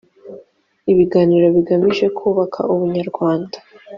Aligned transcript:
ibiganiro 0.91 1.45
bigamije 1.55 2.05
kubaka 2.17 2.59
ubunyarwanda 2.73 3.57